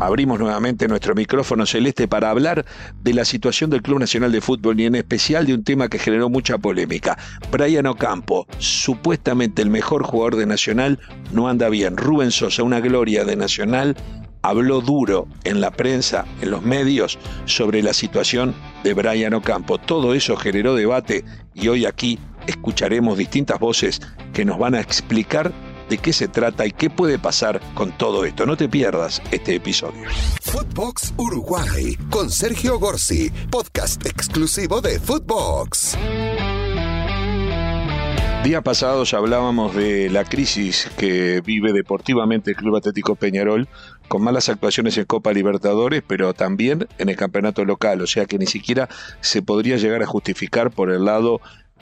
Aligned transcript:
Abrimos 0.00 0.40
nuevamente 0.40 0.88
nuestro 0.88 1.14
micrófono 1.14 1.66
celeste 1.66 2.08
para 2.08 2.30
hablar 2.30 2.64
de 3.00 3.14
la 3.14 3.24
situación 3.24 3.70
del 3.70 3.82
Club 3.82 4.00
Nacional 4.00 4.32
de 4.32 4.40
Fútbol 4.40 4.80
y 4.80 4.86
en 4.86 4.96
especial 4.96 5.46
de 5.46 5.54
un 5.54 5.62
tema 5.62 5.88
que 5.88 6.00
generó 6.00 6.28
mucha 6.28 6.58
polémica. 6.58 7.16
Brian 7.52 7.86
Ocampo, 7.86 8.46
supuestamente 8.58 9.62
el 9.62 9.70
mejor 9.70 10.02
jugador 10.02 10.34
de 10.34 10.46
Nacional, 10.46 10.98
no 11.32 11.48
anda 11.48 11.68
bien. 11.68 11.96
Rubén 11.96 12.32
Sosa, 12.32 12.64
una 12.64 12.80
gloria 12.80 13.24
de 13.24 13.36
Nacional, 13.36 13.96
habló 14.42 14.80
duro 14.80 15.28
en 15.44 15.60
la 15.60 15.70
prensa, 15.70 16.26
en 16.42 16.50
los 16.50 16.62
medios, 16.62 17.16
sobre 17.44 17.80
la 17.80 17.94
situación 17.94 18.52
de 18.82 18.94
Brian 18.94 19.32
Ocampo. 19.32 19.78
Todo 19.78 20.12
eso 20.12 20.36
generó 20.36 20.74
debate 20.74 21.24
y 21.54 21.68
hoy 21.68 21.86
aquí 21.86 22.18
escucharemos 22.48 23.16
distintas 23.16 23.60
voces 23.60 24.00
que 24.32 24.44
nos 24.44 24.58
van 24.58 24.74
a 24.74 24.80
explicar 24.80 25.52
de 25.88 25.98
qué 25.98 26.12
se 26.12 26.28
trata 26.28 26.66
y 26.66 26.72
qué 26.72 26.90
puede 26.90 27.18
pasar 27.18 27.60
con 27.74 27.92
todo 27.92 28.24
esto. 28.24 28.46
No 28.46 28.56
te 28.56 28.68
pierdas 28.68 29.22
este 29.30 29.54
episodio. 29.54 30.02
Footbox 30.42 31.14
Uruguay 31.16 31.96
con 32.10 32.30
Sergio 32.30 32.78
Gorsi, 32.78 33.30
podcast 33.50 34.04
exclusivo 34.06 34.80
de 34.80 35.00
Footbox. 35.00 35.96
Días 38.44 38.62
pasados 38.62 39.14
hablábamos 39.14 39.74
de 39.74 40.10
la 40.10 40.24
crisis 40.24 40.90
que 40.98 41.40
vive 41.40 41.72
deportivamente 41.72 42.50
el 42.50 42.56
Club 42.58 42.76
Atlético 42.76 43.14
Peñarol 43.14 43.68
con 44.06 44.22
malas 44.22 44.50
actuaciones 44.50 44.98
en 44.98 45.06
Copa 45.06 45.32
Libertadores, 45.32 46.02
pero 46.06 46.34
también 46.34 46.86
en 46.98 47.08
el 47.08 47.16
campeonato 47.16 47.64
local, 47.64 48.02
o 48.02 48.06
sea 48.06 48.26
que 48.26 48.36
ni 48.36 48.46
siquiera 48.46 48.90
se 49.22 49.40
podría 49.40 49.78
llegar 49.78 50.02
a 50.02 50.06
justificar 50.06 50.70
por 50.70 50.90
el 50.90 51.06
lado 51.06 51.40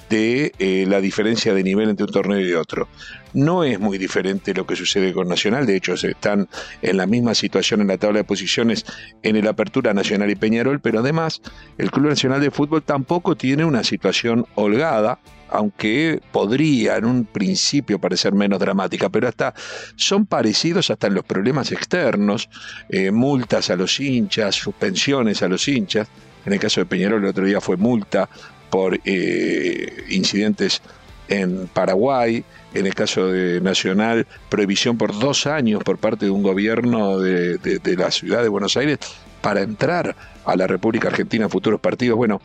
de 0.09 0.53
eh, 0.59 0.85
la 0.87 1.01
diferencia 1.01 1.55
de 1.55 1.63
nivel 1.63 1.89
entre 1.89 2.05
un 2.05 2.13
torneo 2.13 2.41
y 2.41 2.53
otro. 2.53 2.89
No 3.33 3.65
es 3.65 3.81
muy 3.81 3.97
diferente 3.97 4.53
lo 4.53 4.67
que 4.67 4.77
sucede 4.77 5.13
con 5.13 5.27
Nacional, 5.27 5.65
de 5.65 5.77
hecho 5.77 5.95
están 5.95 6.49
en 6.83 6.97
la 6.99 7.07
misma 7.07 7.35
situación 7.35 7.81
en 7.81 7.89
la 7.89 7.97
tabla 7.97 8.19
de 8.19 8.25
posiciones 8.25 8.85
en 9.23 9.37
el 9.37 9.47
Apertura 9.47 9.95
Nacional 9.95 10.31
y 10.31 10.35
Peñarol, 10.35 10.81
pero 10.81 11.01
además 11.01 11.41
el 11.79 11.91
Club 11.91 12.09
Nacional 12.09 12.41
de 12.43 12.51
Fútbol 12.51 12.83
tampoco 12.83 13.37
tiene 13.37 13.65
una 13.65 13.85
situación 13.85 14.47
holgada, 14.55 15.19
aunque 15.49 16.21
podría 16.31 16.97
en 16.97 17.07
un 17.07 17.25
principio 17.25 17.99
parecer 17.99 18.35
menos 18.35 18.59
dramática, 18.59 19.09
pero 19.09 19.29
hasta 19.29 19.55
son 19.97 20.27
parecidos 20.27 20.91
hasta 20.91 21.07
en 21.07 21.15
los 21.15 21.25
problemas 21.25 21.73
externos, 21.73 22.51
eh, 22.91 23.11
multas 23.11 23.71
a 23.71 23.77
los 23.77 23.99
hinchas, 23.99 24.57
suspensiones 24.57 25.43
a 25.43 25.49
los 25.49 25.67
hinchas, 25.69 26.09
en 26.45 26.53
el 26.53 26.59
caso 26.59 26.81
de 26.81 26.87
Peñarol 26.87 27.23
el 27.23 27.31
otro 27.31 27.47
día 27.47 27.61
fue 27.61 27.77
multa 27.77 28.29
por 28.73 28.99
eh, 29.05 30.05
incidentes 30.09 30.81
en 31.29 31.69
Paraguay, 31.69 32.43
en 32.73 32.87
el 32.87 32.95
caso 32.95 33.27
de 33.27 33.61
Nacional, 33.61 34.27
prohibición 34.49 34.97
por 34.97 35.19
dos 35.19 35.47
años 35.47 35.85
por 35.85 35.99
parte 35.99 36.25
de 36.25 36.31
un 36.31 36.43
gobierno 36.43 37.19
de, 37.19 37.59
la 37.99 38.11
ciudad 38.11 38.43
de 38.43 38.49
Buenos 38.49 38.79
Aires 38.79 38.99
para 39.43 39.61
entrar 39.61 40.17
a 40.47 40.57
la 40.57 40.67
República 40.67 41.09
Argentina 41.09 41.45
en 41.45 41.51
futuros 41.51 41.81
partidos. 41.81 42.17
Bueno, 42.17 42.41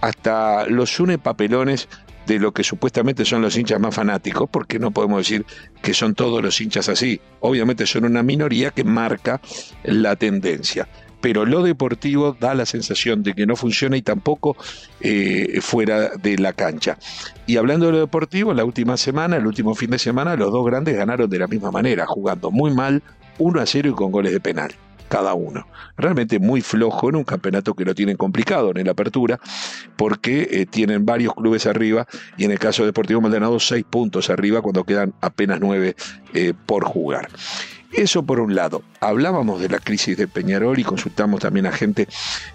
hasta 0.00 0.66
los 0.66 0.98
une 0.98 1.18
papelones 1.18 1.88
de 2.26 2.40
lo 2.40 2.50
que 2.50 2.64
supuestamente 2.64 3.24
son 3.24 3.40
los 3.40 3.56
hinchas 3.56 3.78
más 3.78 3.94
fanáticos, 3.94 4.50
porque 4.50 4.80
no 4.80 4.90
podemos 4.90 5.18
decir 5.18 5.46
que 5.80 5.94
son 5.94 6.16
todos 6.16 6.42
los 6.42 6.60
hinchas 6.60 6.88
así. 6.88 7.20
Obviamente 7.38 7.86
son 7.86 8.06
una 8.06 8.24
minoría 8.24 8.72
que 8.72 8.82
marca 8.82 9.40
la 9.84 10.16
tendencia 10.16 10.88
pero 11.24 11.46
lo 11.46 11.62
deportivo 11.62 12.36
da 12.38 12.54
la 12.54 12.66
sensación 12.66 13.22
de 13.22 13.32
que 13.32 13.46
no 13.46 13.56
funciona 13.56 13.96
y 13.96 14.02
tampoco 14.02 14.58
eh, 15.00 15.58
fuera 15.62 16.10
de 16.10 16.36
la 16.36 16.52
cancha. 16.52 16.98
Y 17.46 17.56
hablando 17.56 17.86
de 17.86 17.92
lo 17.92 18.00
deportivo, 18.00 18.52
la 18.52 18.62
última 18.62 18.98
semana, 18.98 19.38
el 19.38 19.46
último 19.46 19.74
fin 19.74 19.88
de 19.88 19.98
semana, 19.98 20.36
los 20.36 20.52
dos 20.52 20.66
grandes 20.66 20.94
ganaron 20.94 21.30
de 21.30 21.38
la 21.38 21.46
misma 21.46 21.70
manera, 21.70 22.04
jugando 22.04 22.50
muy 22.50 22.74
mal, 22.74 23.02
1 23.38 23.58
a 23.58 23.64
0 23.64 23.88
y 23.88 23.92
con 23.94 24.12
goles 24.12 24.32
de 24.32 24.40
penal 24.40 24.74
cada 25.08 25.32
uno. 25.32 25.66
Realmente 25.96 26.38
muy 26.38 26.60
flojo 26.60 27.08
en 27.08 27.16
un 27.16 27.24
campeonato 27.24 27.72
que 27.72 27.86
lo 27.86 27.94
tienen 27.94 28.18
complicado 28.18 28.72
en 28.74 28.84
la 28.84 28.92
apertura, 28.92 29.40
porque 29.96 30.48
eh, 30.50 30.66
tienen 30.66 31.06
varios 31.06 31.34
clubes 31.34 31.66
arriba 31.66 32.06
y 32.36 32.44
en 32.44 32.50
el 32.50 32.58
caso 32.58 32.82
de 32.82 32.88
Deportivo 32.88 33.22
Maldonado 33.22 33.58
seis 33.60 33.84
puntos 33.88 34.28
arriba 34.28 34.60
cuando 34.60 34.84
quedan 34.84 35.14
apenas 35.22 35.58
nueve 35.58 35.96
eh, 36.34 36.52
por 36.66 36.84
jugar. 36.84 37.28
Eso 37.96 38.24
por 38.24 38.40
un 38.40 38.54
lado. 38.54 38.82
Hablábamos 39.00 39.60
de 39.60 39.68
la 39.68 39.78
crisis 39.78 40.16
de 40.16 40.26
Peñarol 40.26 40.78
y 40.78 40.84
consultamos 40.84 41.40
también 41.40 41.66
a 41.66 41.72
gente 41.72 42.08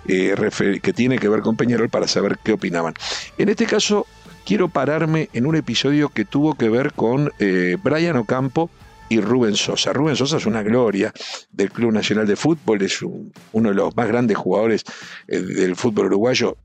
eh, 0.07 0.35
que 0.81 0.93
tiene 0.93 1.17
que 1.17 1.29
ver 1.29 1.41
con 1.41 1.55
Peñarol 1.55 1.89
para 1.89 2.07
saber 2.07 2.39
qué 2.43 2.51
opinaban. 2.51 2.93
En 3.37 3.47
este 3.47 3.65
caso, 3.65 4.05
quiero 4.45 4.67
pararme 4.67 5.29
en 5.31 5.45
un 5.45 5.55
episodio 5.55 6.09
que 6.09 6.25
tuvo 6.25 6.55
que 6.55 6.67
ver 6.67 6.91
con 6.93 7.31
eh, 7.39 7.77
Brian 7.81 8.17
Ocampo 8.17 8.69
y 9.07 9.21
Rubén 9.21 9.55
Sosa. 9.55 9.93
Rubén 9.93 10.17
Sosa 10.17 10.37
es 10.37 10.45
una 10.45 10.61
gloria 10.61 11.13
del 11.51 11.71
Club 11.71 11.93
Nacional 11.93 12.27
de 12.27 12.35
Fútbol, 12.35 12.81
es 12.81 13.01
uno 13.01 13.69
de 13.69 13.75
los 13.75 13.95
más 13.95 14.07
grandes 14.07 14.37
jugadores 14.37 14.83
eh, 15.27 15.39
del 15.39 15.75
fútbol 15.75 16.07
uruguayo 16.07 16.57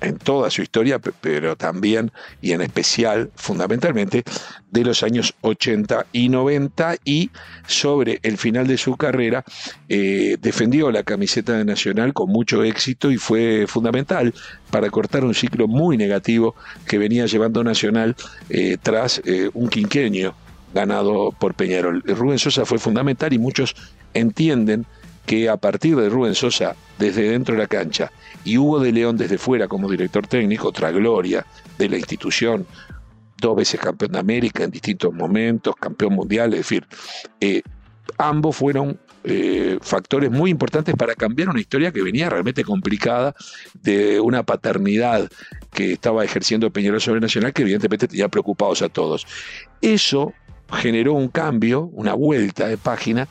en 0.00 0.16
toda 0.16 0.50
su 0.50 0.62
historia, 0.62 0.98
pero 0.98 1.56
también 1.56 2.10
y 2.40 2.52
en 2.52 2.60
especial, 2.62 3.30
fundamentalmente, 3.34 4.24
de 4.70 4.84
los 4.84 5.02
años 5.02 5.34
80 5.40 6.06
y 6.12 6.28
90 6.28 6.96
y 7.04 7.30
sobre 7.66 8.20
el 8.22 8.38
final 8.38 8.66
de 8.66 8.78
su 8.78 8.96
carrera 8.96 9.44
eh, 9.88 10.36
defendió 10.40 10.90
la 10.90 11.02
camiseta 11.02 11.54
de 11.54 11.64
Nacional 11.64 12.12
con 12.12 12.30
mucho 12.30 12.62
éxito 12.62 13.10
y 13.10 13.16
fue 13.16 13.66
fundamental 13.66 14.32
para 14.70 14.90
cortar 14.90 15.24
un 15.24 15.34
ciclo 15.34 15.66
muy 15.66 15.96
negativo 15.96 16.54
que 16.86 16.98
venía 16.98 17.26
llevando 17.26 17.64
Nacional 17.64 18.16
eh, 18.48 18.76
tras 18.80 19.20
eh, 19.24 19.50
un 19.54 19.68
quinquenio 19.68 20.34
ganado 20.72 21.32
por 21.32 21.54
Peñarol. 21.54 22.02
Rubén 22.06 22.38
Sosa 22.38 22.64
fue 22.64 22.78
fundamental 22.78 23.32
y 23.32 23.38
muchos 23.38 23.74
entienden 24.14 24.86
que 25.26 25.48
a 25.48 25.56
partir 25.56 25.96
de 25.96 26.08
Rubén 26.08 26.34
Sosa 26.34 26.74
desde 26.98 27.30
dentro 27.30 27.54
de 27.54 27.60
la 27.60 27.66
cancha 27.66 28.10
y 28.44 28.58
Hugo 28.58 28.80
de 28.80 28.92
León 28.92 29.16
desde 29.16 29.38
fuera 29.38 29.68
como 29.68 29.90
director 29.90 30.26
técnico, 30.26 30.68
otra 30.68 30.90
gloria 30.90 31.46
de 31.78 31.88
la 31.88 31.96
institución, 31.96 32.66
dos 33.40 33.56
veces 33.56 33.80
campeón 33.80 34.12
de 34.12 34.18
América 34.18 34.64
en 34.64 34.70
distintos 34.70 35.12
momentos, 35.12 35.74
campeón 35.76 36.14
mundial, 36.14 36.52
es 36.52 36.60
decir, 36.60 36.86
eh, 37.40 37.62
ambos 38.18 38.56
fueron 38.56 38.98
eh, 39.22 39.78
factores 39.82 40.30
muy 40.30 40.50
importantes 40.50 40.94
para 40.96 41.14
cambiar 41.14 41.50
una 41.50 41.60
historia 41.60 41.92
que 41.92 42.02
venía 42.02 42.30
realmente 42.30 42.64
complicada 42.64 43.34
de 43.82 44.18
una 44.18 44.42
paternidad 44.42 45.30
que 45.72 45.92
estaba 45.92 46.24
ejerciendo 46.24 46.70
Peñarol 46.70 47.00
sobre 47.02 47.20
Nacional 47.20 47.52
que 47.52 47.62
evidentemente 47.62 48.08
tenía 48.08 48.28
preocupados 48.28 48.80
a 48.82 48.88
todos. 48.88 49.26
Eso 49.82 50.32
generó 50.72 51.14
un 51.14 51.28
cambio, 51.28 51.90
una 51.92 52.14
vuelta 52.14 52.68
de 52.68 52.76
página 52.76 53.28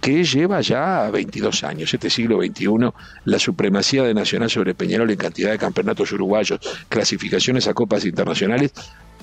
que 0.00 0.24
lleva 0.24 0.60
ya 0.60 1.10
22 1.10 1.64
años, 1.64 1.92
este 1.92 2.10
siglo 2.10 2.40
XXI, 2.40 2.92
la 3.24 3.38
supremacía 3.38 4.02
de 4.02 4.14
Nacional 4.14 4.50
sobre 4.50 4.74
Peñarol 4.74 5.10
en 5.10 5.16
cantidad 5.16 5.50
de 5.50 5.58
campeonatos 5.58 6.12
uruguayos, 6.12 6.60
clasificaciones 6.88 7.68
a 7.68 7.74
copas 7.74 8.04
internacionales, 8.04 8.72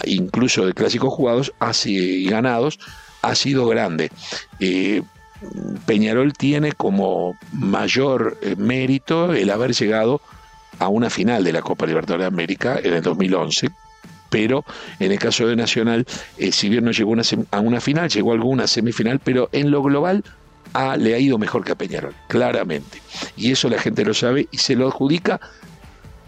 incluso 0.05 0.65
de 0.65 0.73
clásicos 0.73 1.13
jugados 1.13 1.53
y 1.85 2.29
ganados, 2.29 2.79
ha 3.21 3.35
sido 3.35 3.67
grande. 3.67 4.11
Eh, 4.59 5.01
Peñarol 5.85 6.33
tiene 6.33 6.71
como 6.71 7.37
mayor 7.51 8.37
eh, 8.41 8.55
mérito 8.57 9.33
el 9.33 9.49
haber 9.49 9.73
llegado 9.73 10.21
a 10.79 10.87
una 10.89 11.09
final 11.09 11.43
de 11.43 11.53
la 11.53 11.61
Copa 11.61 11.85
Libertadores 11.85 12.23
de 12.23 12.27
América 12.27 12.79
en 12.81 12.93
el 12.93 13.01
2011, 13.01 13.69
pero 14.29 14.65
en 14.99 15.11
el 15.11 15.19
caso 15.19 15.47
de 15.47 15.55
Nacional, 15.55 16.05
eh, 16.37 16.51
si 16.51 16.69
bien 16.69 16.85
no 16.85 16.91
llegó 16.91 17.15
a 17.51 17.59
una 17.59 17.81
final, 17.81 18.09
llegó 18.09 18.31
a 18.31 18.35
alguna 18.35 18.67
semifinal, 18.67 19.19
pero 19.19 19.49
en 19.51 19.71
lo 19.71 19.81
global 19.81 20.23
le 20.97 21.15
ha 21.15 21.19
ido 21.19 21.37
mejor 21.37 21.63
que 21.63 21.71
a 21.71 21.75
Peñarol, 21.75 22.13
claramente. 22.27 23.01
Y 23.35 23.51
eso 23.51 23.69
la 23.69 23.79
gente 23.79 24.05
lo 24.05 24.13
sabe 24.13 24.47
y 24.51 24.57
se 24.57 24.75
lo 24.75 24.87
adjudica 24.87 25.39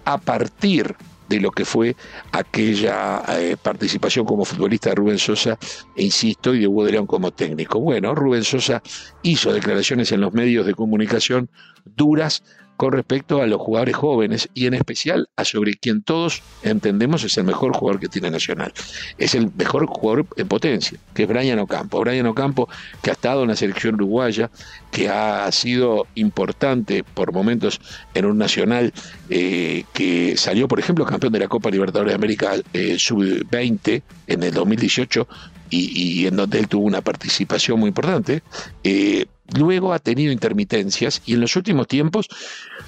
a 0.06 0.18
partir 0.18 0.96
de 1.28 1.40
lo 1.40 1.52
que 1.52 1.64
fue 1.64 1.96
aquella 2.32 3.22
eh, 3.38 3.56
participación 3.62 4.26
como 4.26 4.46
futbolista 4.46 4.90
de 4.90 4.96
Rubén 4.96 5.20
Sosa, 5.20 5.58
e 5.96 6.04
insisto, 6.04 6.56
y 6.56 6.60
de 6.60 6.68
Hugo 6.68 7.06
como 7.06 7.32
técnico. 7.32 7.80
Bueno, 7.80 8.16
Rubén 8.16 8.44
Sosa 8.44 8.82
hizo 9.22 9.54
declaraciones 9.54 10.12
en 10.12 10.22
los 10.22 10.34
medios 10.34 10.66
de 10.66 10.74
comunicación 10.74 11.50
duras 11.96 12.44
con 12.80 12.94
respecto 12.94 13.42
a 13.42 13.46
los 13.46 13.60
jugadores 13.60 13.94
jóvenes 13.94 14.48
y 14.54 14.66
en 14.66 14.74
especial 14.74 15.28
a 15.36 15.44
sobre 15.44 15.74
quien 15.74 16.02
todos 16.02 16.42
entendemos 16.64 17.26
es 17.26 17.38
el 17.38 17.44
mejor 17.44 17.76
jugador 17.76 18.00
que 18.00 18.08
tiene 18.08 18.32
Nacional. 18.32 18.72
Es 19.18 19.36
el 19.36 19.52
mejor 19.58 19.86
jugador 19.86 20.26
en 20.38 20.48
potencia, 20.48 20.98
que 21.14 21.24
es 21.24 21.28
Brian 21.28 21.60
Ocampo. 21.60 22.00
Brian 22.00 22.26
Ocampo 22.28 22.70
que 23.02 23.10
ha 23.10 23.14
estado 23.14 23.42
en 23.42 23.50
la 23.50 23.58
selección 23.58 23.96
uruguaya, 23.96 24.50
que 24.92 25.10
ha 25.10 25.52
sido 25.52 26.08
importante 26.16 27.04
por 27.04 27.34
momentos 27.34 27.82
en 28.14 28.26
un 28.26 28.38
Nacional 28.38 28.94
eh, 29.30 29.84
que 29.92 30.38
salió, 30.38 30.70
por 30.70 30.80
ejemplo, 30.80 31.06
campeón 31.06 31.34
de 31.34 31.40
la 31.40 31.50
Copa 31.50 31.70
Libertadores 31.70 32.14
de 32.14 32.16
América 32.16 32.54
eh, 32.72 32.98
sub-20 32.98 34.02
en 34.28 34.44
el 34.44 34.54
2018 34.54 35.28
y, 35.70 36.26
en 36.28 36.38
donde 36.38 36.60
él 36.60 36.70
tuvo 36.70 36.86
una 36.86 37.02
participación 37.02 37.78
muy 37.78 37.90
importante. 37.90 38.42
Eh, 38.86 39.26
luego 39.58 39.94
ha 39.94 40.00
tenido 40.00 40.32
intermitencias 40.32 41.22
y 41.26 41.34
en 41.34 41.42
los 41.42 41.56
últimos 41.56 41.88
tiempos 41.88 42.28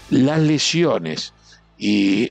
las 0.09 0.39
lesiones 0.39 1.33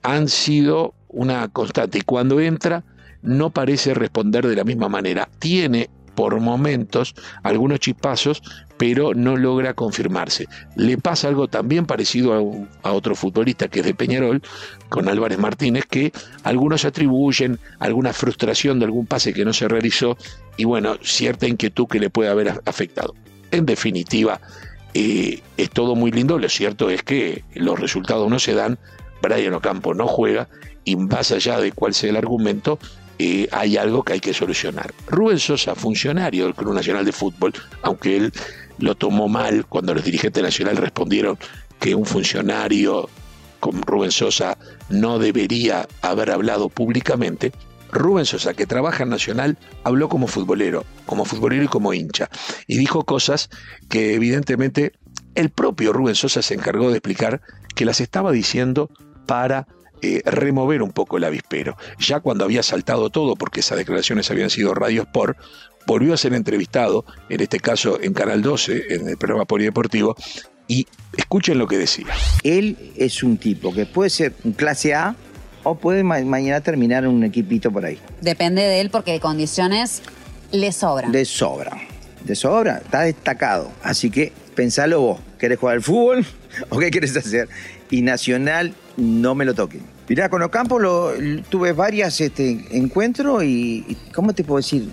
han 0.03 0.29
sido 0.29 0.94
una 1.09 1.49
constante 1.49 1.99
y 1.99 2.03
cuando 2.03 2.41
entra 2.41 2.85
no 3.23 3.50
parece 3.50 3.94
responder 3.94 4.47
de 4.47 4.56
la 4.56 4.65
misma 4.65 4.88
manera. 4.88 5.29
Tiene 5.38 5.91
por 6.15 6.38
momentos 6.41 7.15
algunos 7.43 7.81
chispazos, 7.81 8.43
pero 8.77 9.15
no 9.15 9.37
logra 9.37 9.75
confirmarse. 9.75 10.49
Le 10.76 10.99
pasa 10.99 11.29
algo 11.29 11.49
también 11.49 11.87
parecido 11.87 12.35
a, 12.83 12.88
a, 12.88 12.93
otro 12.93 13.15
futbolista 13.15 13.69
que 13.69 13.81
es 13.81 13.87
de 13.87 13.94
Peñarol, 13.94 14.43
con 14.88 15.09
Álvarez 15.09 15.38
Martínez, 15.38 15.85
que 15.88 16.12
algunos 16.43 16.85
atribuyen 16.85 17.59
alguna 17.79 18.12
frustración 18.12 18.79
de 18.79 18.87
algún 18.87 19.06
pase 19.06 19.33
que 19.33 19.44
no 19.44 19.53
se 19.53 19.69
realizó 19.69 20.17
y 20.56 20.65
bueno, 20.65 20.97
cierta 21.03 21.47
inquietud 21.47 21.87
que 21.87 22.00
le 22.00 22.11
puede 22.11 22.31
haber 22.31 22.61
afectado. 22.67 23.15
En 23.50 23.67
definitiva, 23.67 24.41
eh, 24.94 25.41
es 25.56 25.70
todo 25.70 25.94
muy 25.94 26.11
lindo, 26.11 26.38
lo 26.38 26.49
cierto 26.49 26.91
es 26.91 27.02
que 27.02 27.44
los 27.55 27.79
resultados 27.79 28.29
no 28.29 28.38
se 28.38 28.55
dan, 28.55 28.79
Brian 29.23 29.55
Ocampo 29.55 29.94
no 29.94 30.06
juega 30.06 30.49
y 30.85 30.97
más 30.97 31.31
allá 31.31 31.61
de 31.61 31.73
cuál 31.73 31.94
sea 31.94 32.11
el 32.11 32.17
argumento, 32.17 32.79
eh, 33.19 33.49
hay 33.52 33.76
algo 33.76 34.02
que 34.02 34.14
hay 34.14 34.20
que 34.20 34.32
solucionar. 34.32 34.94
Rubén 35.06 35.38
Sosa, 35.38 35.75
funcionario 35.75 36.44
del 36.44 36.55
Club 36.55 36.75
Nacional 36.75 37.05
de 37.05 37.12
Fútbol, 37.12 37.52
aunque 37.82 38.17
él 38.17 38.32
lo 38.79 38.94
tomó 38.94 39.29
mal 39.29 39.67
cuando 39.67 39.94
los 39.94 40.05
dirigentes 40.05 40.43
nacionales 40.43 40.81
respondieron 40.81 41.38
que 41.79 41.94
un 41.94 42.06
funcionario 42.06 43.08
como 43.61 43.82
Rubén 43.82 44.11
Sosa 44.11 44.56
no 44.88 45.19
debería 45.19 45.87
haber 46.00 46.31
hablado 46.31 46.70
públicamente, 46.70 47.52
Rubén 47.93 48.27
Sosa, 48.27 48.55
que 48.55 48.67
trabaja 48.67 49.03
en 49.03 49.11
Nacional, 49.11 49.59
habló 49.85 50.09
como 50.09 50.27
futbolero, 50.27 50.85
como 51.07 51.25
futbolero 51.25 51.65
y 51.65 51.69
como 51.69 51.93
hincha, 51.93 52.29
y 52.67 52.79
dijo 52.79 53.05
cosas 53.05 53.51
que 53.89 54.15
evidentemente 54.15 54.93
el 55.35 55.51
propio 55.51 55.93
Rubén 55.93 56.15
Sosa 56.15 56.43
se 56.43 56.55
encargó 56.55 56.91
de 56.91 56.99
explicar 56.99 57.41
que 57.75 57.85
las 57.85 58.01
estaba 58.01 58.33
diciendo 58.33 58.91
para 59.27 59.67
eh, 60.03 60.23
remover 60.25 60.83
un 60.83 60.93
poco 60.93 61.19
el 61.19 61.25
avispero. 61.25 61.77
Ya 61.99 62.21
cuando 62.21 62.45
había 62.45 62.63
saltado 62.63 63.11
todo, 63.11 63.37
porque 63.37 63.61
esas 63.61 63.79
declaraciones 63.79 64.31
habían 64.31 64.51
sido 64.51 64.75
Radio 64.75 65.03
Sport, 65.03 65.39
volvió 65.87 66.15
a 66.15 66.17
ser 66.17 66.35
entrevistado, 66.35 67.05
en 67.29 67.41
este 67.41 67.61
caso 67.61 68.01
en 68.01 68.15
Canal 68.15 68.43
12, 68.43 68.95
en 68.95 69.09
el 69.09 69.17
programa 69.19 69.45
Polideportivo, 69.45 70.17
y 70.67 70.87
escuchen 71.17 71.59
lo 71.59 71.67
que 71.67 71.79
decía. 71.79 72.07
Él 72.45 72.93
es 72.97 73.23
un 73.23 73.37
tipo 73.37 73.75
que 73.75 73.87
puede 73.87 74.09
ser 74.09 74.35
un 74.45 74.53
clase 74.53 74.95
A 74.95 75.17
o 75.62 75.75
puede 75.75 76.03
mañana 76.05 76.61
terminar 76.61 77.07
un 77.07 77.23
equipito 77.25 77.71
por 77.71 77.85
ahí. 77.85 77.99
Depende 78.21 78.62
de 78.62 78.81
él 78.81 78.91
porque 78.91 79.12
de 79.12 79.21
condiciones 79.21 80.03
le 80.53 80.73
sobran. 80.73 81.12
De 81.12 81.25
sobra. 81.25 81.77
De 82.25 82.35
sobra. 82.35 82.79
Está 82.79 83.03
destacado. 83.03 83.71
Así 83.83 84.11
que 84.11 84.33
pensalo 84.55 85.01
vos. 85.01 85.21
¿Querés 85.39 85.59
jugar 85.59 85.77
al 85.77 85.83
fútbol 85.83 86.27
o 86.69 86.79
qué 86.79 86.91
quieres 86.91 87.17
hacer? 87.17 87.49
Y 87.91 88.03
Nacional 88.03 88.75
no 88.97 89.35
me 89.35 89.45
lo 89.45 89.55
toquen. 89.55 89.83
Mirá, 90.09 90.29
con 90.29 90.43
Ocampo 90.43 90.81
lo, 90.81 91.12
tuve 91.49 91.73
varias 91.73 92.21
este, 92.21 92.67
encuentros 92.73 93.45
y, 93.45 93.85
y, 93.89 93.97
¿cómo 94.12 94.33
te 94.33 94.43
puedo 94.43 94.57
decir? 94.57 94.89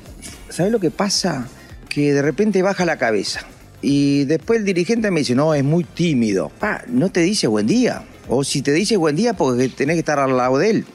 ¿Sabes 0.49 0.71
lo 0.71 0.79
que 0.79 0.91
pasa? 0.91 1.47
Que 1.89 2.13
de 2.13 2.21
repente 2.21 2.61
baja 2.61 2.85
la 2.85 2.97
cabeza. 2.97 3.41
Y 3.81 4.25
después 4.25 4.59
el 4.59 4.65
dirigente 4.65 5.09
me 5.09 5.21
dice, 5.21 5.33
no, 5.33 5.55
es 5.55 5.63
muy 5.63 5.83
tímido. 5.83 6.51
Ah, 6.61 6.83
no 6.87 7.09
te 7.09 7.21
dice 7.21 7.47
buen 7.47 7.65
día. 7.65 8.03
O 8.27 8.43
si 8.43 8.61
te 8.61 8.71
dice 8.71 8.97
buen 8.97 9.15
día, 9.15 9.33
porque 9.33 9.69
tenés 9.69 9.95
que 9.95 9.99
estar 9.99 10.19
al 10.19 10.35
lado 10.35 10.57
de 10.57 10.69
él. 10.69 10.85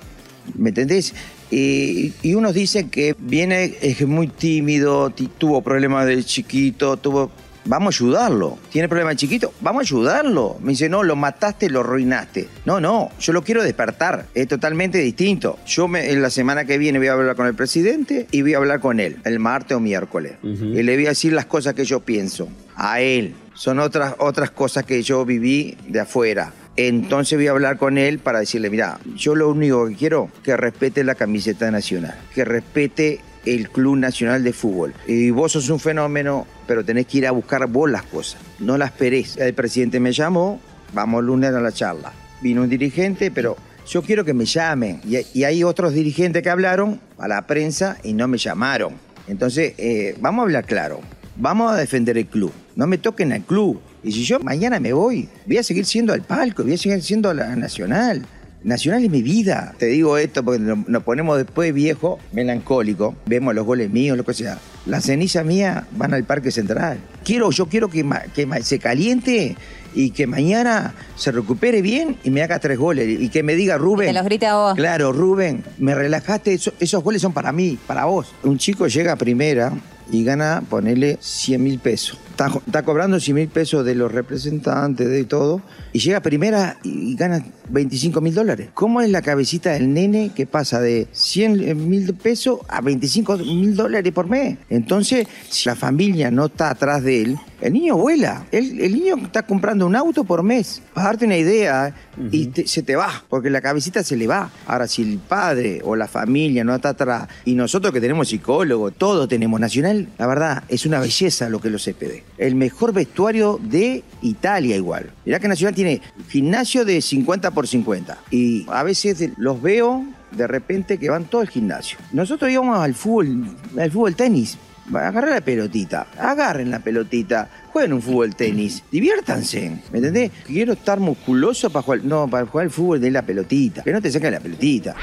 ¿Me 0.57 0.71
entendés? 0.71 1.15
Y, 1.51 2.13
y 2.23 2.35
unos 2.35 2.55
dicen 2.55 2.89
que 2.91 3.15
viene, 3.19 3.75
es 3.83 4.07
muy 4.07 4.27
tímido, 4.27 5.11
tuvo 5.11 5.63
problemas 5.63 6.07
de 6.07 6.23
chiquito, 6.25 6.97
tuvo. 6.97 7.31
Vamos 7.65 7.95
a 7.95 8.05
ayudarlo. 8.05 8.59
¿Tiene 8.73 8.89
problemas 8.89 9.13
de 9.13 9.19
chiquito? 9.19 9.53
Vamos 9.61 9.83
a 9.83 9.83
ayudarlo. 9.83 10.57
Me 10.61 10.71
dice, 10.71 10.89
no, 10.89 11.05
lo 11.05 11.15
mataste, 11.15 11.71
lo 11.71 11.81
arruinaste. 11.81 12.49
No, 12.65 12.81
no, 12.81 13.11
yo 13.21 13.33
lo 13.33 13.45
quiero 13.45 13.63
despertar. 13.63 14.27
Es 14.35 14.49
totalmente 14.49 14.99
distinto. 14.99 15.61
Yo 15.65 15.87
me, 15.87 16.11
en 16.11 16.23
la 16.23 16.31
semana 16.31 16.65
que 16.65 16.77
viene 16.77 16.99
voy 16.99 17.07
a 17.07 17.13
hablar 17.13 17.37
con 17.37 17.47
el 17.47 17.55
presidente 17.55 18.27
y 18.33 18.43
voy 18.43 18.55
a 18.55 18.57
hablar 18.57 18.81
con 18.81 18.99
él, 18.99 19.19
el 19.25 19.39
martes 19.39 19.77
o 19.77 19.81
miércoles. 19.81 20.33
Uh 20.43 20.49
-huh. 20.49 20.81
Y 20.81 20.83
le 20.83 20.97
voy 20.97 21.07
a 21.07 21.11
decir 21.11 21.33
las 21.35 21.47
cosas 21.47 21.75
que 21.75 21.85
yo 21.85 22.01
pienso. 22.01 22.49
A 22.75 23.01
él. 23.01 23.35
Son 23.55 23.79
otras, 23.79 24.17
otras 24.19 24.51
cosas 24.51 24.85
que 24.85 25.01
yo 25.03 25.25
viví 25.25 25.77
de 25.87 26.01
afuera. 26.01 26.53
Entonces 26.77 27.39
voy 27.39 27.49
a 27.49 27.51
hablar 27.51 27.77
con 27.77 27.99
él 27.99 28.19
para 28.19 28.41
decirle, 28.41 28.71
mira, 28.71 28.99
yo 29.15 29.35
lo 29.35 29.51
único 29.51 29.89
que 29.89 29.95
quiero 29.95 30.31
que 30.43 30.57
respete 30.57 31.05
la 31.05 31.15
camiseta 31.15 31.71
nacional, 31.71 32.19
que 32.35 32.45
respete 32.45 33.21
el 33.45 33.69
Club 33.69 33.97
Nacional 33.97 34.43
de 34.43 34.53
Fútbol. 34.53 34.95
Y 35.07 35.31
vos 35.31 35.53
sos 35.53 35.69
un 35.69 35.81
fenómeno, 35.81 36.47
pero 36.67 36.85
tenés 36.85 37.07
que 37.07 37.19
ir 37.19 37.27
a 37.27 37.33
buscar 37.33 37.67
vos 37.67 37.91
las 37.91 38.05
cosas, 38.05 38.41
no 38.59 38.79
las 38.79 38.93
esperés. 38.93 39.37
El 39.37 39.55
presidente 39.55 40.01
me 40.01 40.13
llamó, 40.13 40.61
vamos 40.95 41.25
lunes 41.25 41.53
a 41.53 41.61
la 41.61 41.73
charla. 41.73 42.13
Vino 42.41 42.63
un 42.63 42.69
dirigente, 42.69 43.31
pero 43.31 43.57
yo 43.87 44.03
quiero 44.03 44.25
que 44.25 44.35
me 44.35 44.45
llamen. 44.45 45.01
Y, 45.05 45.19
y 45.39 45.45
hay 45.45 45.65
otros 45.65 45.93
dirigentes 45.93 46.43
que 46.43 46.51
hablaron 46.51 47.01
a 47.19 47.29
la 47.29 47.47
prensa 47.47 47.99
y 48.03 48.15
no 48.15 48.29
me 48.29 48.39
llamaron. 48.39 48.95
Entonces, 49.29 49.75
eh, 49.79 50.17
vamos 50.21 50.41
a 50.41 50.43
hablar 50.45 50.65
claro. 50.65 51.01
Vamos 51.37 51.73
a 51.73 51.77
defender 51.77 52.19
el 52.19 52.27
club. 52.27 52.53
No 52.77 52.87
me 52.87 52.99
toquen 52.99 53.33
al 53.33 53.43
club. 53.43 53.81
Y 54.03 54.13
si 54.13 54.25
yo 54.25 54.41
mañana 54.41 54.81
me 54.81 54.93
voy, 54.93 55.29
voy 55.47 55.59
a 55.59 55.63
seguir 55.63 55.85
siendo 55.87 56.13
al 56.13 56.23
palco, 56.23 56.63
voy 56.63 56.75
a 56.75 56.79
seguir 56.79 57.03
siendo 57.03 57.33
la 57.33 57.55
nacional. 57.57 58.25
Nacional 58.65 59.05
es 59.05 59.11
mi 59.11 59.23
vida. 59.23 59.75
Te 59.79 59.87
digo 59.87 60.17
esto 60.19 60.45
porque 60.45 60.61
nos 60.61 61.03
ponemos 61.03 61.37
después 61.37 61.75
viejo, 61.75 62.19
melancólico, 62.33 63.17
vemos 63.27 63.55
los 63.55 63.67
goles 63.67 63.91
míos, 63.91 64.17
lo 64.17 64.25
que 64.25 64.35
sea. 64.35 64.59
Las 64.87 65.05
cenizas 65.05 65.45
mías 65.45 65.85
van 65.93 66.15
al 66.15 66.25
Parque 66.25 66.51
Central. 66.51 66.99
Quiero, 67.25 67.51
yo 67.51 67.67
quiero 67.67 67.89
que, 67.89 68.09
que 68.35 68.47
se 68.63 68.79
caliente 68.79 69.57
y 69.95 70.11
que 70.11 70.27
mañana 70.27 70.95
se 71.17 71.33
recupere 71.33 71.83
bien 71.83 72.17
y 72.23 72.31
me 72.31 72.43
haga 72.43 72.59
tres 72.61 72.79
goles. 72.79 73.21
Y 73.21 73.29
que 73.29 73.43
me 73.43 73.55
diga, 73.55 73.79
Rubén. 73.79 74.09
Que 74.09 74.13
los 74.15 74.25
grite 74.25 74.47
a 74.47 74.55
vos. 74.55 74.75
Claro, 74.75 75.13
Rubén, 75.13 75.65
me 75.79 75.95
relajaste, 75.95 76.55
eso, 76.55 76.73
esos 76.79 77.03
goles 77.03 77.21
son 77.21 77.33
para 77.33 77.53
mí, 77.53 77.79
para 77.87 78.05
vos. 78.05 78.33
Un 78.45 78.59
chico 78.59 78.87
llega 78.87 79.13
a 79.13 79.17
primera 79.17 79.73
y 80.13 80.25
gana, 80.25 80.63
ponerle 80.69 81.19
100 81.21 81.63
mil 81.63 81.79
pesos. 81.79 82.19
Está, 82.31 82.83
cobrando 82.83 83.19
100 83.19 83.35
mil 83.35 83.49
pesos 83.49 83.85
de 83.85 83.95
los 83.95 84.13
representantes, 84.13 85.09
de 85.09 85.25
todo, 85.25 85.63
y 85.93 86.01
llega 86.01 86.21
primera 86.21 86.77
y 86.85 87.17
gana 87.17 87.45
25 87.71 88.21
mil 88.21 88.35
dólares. 88.35 88.69
¿Cómo 88.75 89.01
es 89.01 89.11
la 89.11 89.23
cabecita 89.23 89.73
del 89.73 89.93
nene 89.95 90.31
que 90.35 90.47
pasa 90.47 90.81
de 90.81 91.09
100 91.13 91.89
mil 91.89 92.15
pesos 92.15 92.61
a 92.69 92.83
25 92.83 93.39
mil 93.39 93.75
dólares 93.75 94.13
por 94.13 94.29
mes? 94.29 94.59
Entonces, 94.69 95.27
si 95.49 95.69
la 95.69 95.77
familia 95.77 96.31
no 96.31 96.47
está 96.47 96.71
atrás 96.71 97.03
de 97.03 97.23
él, 97.23 97.39
el 97.63 97.73
niño 97.73 97.97
vuela. 97.97 98.45
El, 98.51 98.81
el 98.81 98.93
niño 98.93 99.17
está 99.17 99.43
comprando 99.47 99.87
un 99.87 99.97
auto 99.97 100.25
por 100.25 100.43
mes. 100.43 100.83
Para 100.93 101.07
darte 101.07 101.25
una 101.27 101.37
idea, 101.37 101.95
uh 102.17 102.21
-huh. 102.21 102.29
y 102.33 102.47
te, 102.47 102.67
se 102.67 102.83
te 102.83 102.97
va, 102.97 103.25
porque 103.29 103.51
la 103.51 103.61
cabecita 103.61 104.03
se 104.03 104.17
le 104.17 104.27
va. 104.27 104.51
Ahora, 104.67 104.89
si 104.89 105.03
el 105.03 105.19
padre 105.19 105.81
o 105.85 105.97
la 105.97 106.09
familia 106.09 106.65
no 106.65 106.75
está 106.75 106.91
atrás, 106.91 107.29
y 107.45 107.55
nosotros 107.55 107.93
que 107.93 108.01
tenemos 108.01 108.29
psicólogo, 108.29 108.91
todo 108.91 109.29
tenemos 109.29 109.61
nacional, 109.61 110.09
la 110.19 110.27
verdad, 110.27 110.65
es 110.69 110.85
una 110.87 110.99
belleza 110.99 111.49
lo 111.49 111.61
que 111.61 111.71
los 111.71 111.85
CPD. 111.85 112.25
El 112.37 112.57
mejor 112.57 112.93
vestuario 112.93 113.61
de 113.63 114.03
Italia 114.23 114.77
igual. 114.77 115.11
Mirá 115.25 115.39
que 115.39 115.49
Nacional 115.49 115.75
tiene 115.75 116.03
gimnasio 116.29 116.85
de 116.85 117.01
50 117.01 117.51
por 117.53 117.69
50. 117.69 118.19
Y 118.31 118.67
a 118.69 118.83
veces 118.83 119.31
los 119.37 119.61
veo 119.63 120.05
de 120.37 120.47
repente 120.47 120.99
que 120.99 121.11
van 121.11 121.25
todo 121.25 121.43
el 121.43 121.49
gimnasio. 121.49 121.99
Nosotros 122.13 122.51
íbamos 122.51 122.79
al 122.79 122.95
fútbol, 122.95 123.47
al 123.79 123.91
fútbol 123.91 124.17
tenis. 124.17 124.59
Agarren 124.93 125.35
la 125.35 125.41
pelotita, 125.41 126.07
agarren 126.19 126.71
la 126.71 126.81
pelotita, 126.81 127.49
jueguen 127.73 127.93
un 127.95 128.03
fútbol 128.03 128.35
tenis, 128.35 128.83
diviértanse, 128.91 129.83
¿me 129.93 129.99
entendés? 129.99 130.31
Quiero 130.47 130.73
estar 130.73 130.99
musculoso 130.99 131.71
para 131.71 131.83
jugar, 131.83 132.05
no, 132.05 132.29
para 132.29 132.47
jugar 132.47 132.67
el 132.67 132.71
fútbol 132.71 133.01
de 133.01 133.11
la 133.11 133.23
pelotita, 133.23 133.83
que 133.83 133.93
no 133.93 134.03
te 134.03 134.11
saquen 134.11 134.33
la 134.33 134.41
pelotita. 134.41 134.95